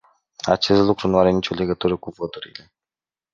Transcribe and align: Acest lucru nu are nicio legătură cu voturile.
Acest 0.47 0.81
lucru 0.81 1.07
nu 1.07 1.17
are 1.19 1.29
nicio 1.31 1.55
legătură 1.55 1.95
cu 1.97 2.09
voturile. 2.09 2.71